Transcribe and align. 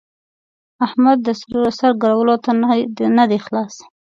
احمد 0.85 1.17
د 1.25 1.27
سر 1.77 1.91
ګرولو 2.01 2.35
ته 2.43 2.51
نه 3.17 3.25
دی 3.29 3.39
خلاص. 3.45 3.73